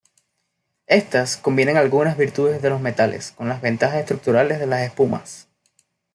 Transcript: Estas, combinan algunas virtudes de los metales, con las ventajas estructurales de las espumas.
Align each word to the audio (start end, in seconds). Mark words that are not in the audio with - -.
Estas, 0.87 1.37
combinan 1.37 1.77
algunas 1.77 2.17
virtudes 2.17 2.59
de 2.63 2.71
los 2.71 2.81
metales, 2.81 3.33
con 3.33 3.47
las 3.47 3.61
ventajas 3.61 3.99
estructurales 3.99 4.57
de 4.59 4.65
las 4.65 4.81
espumas. 4.81 5.47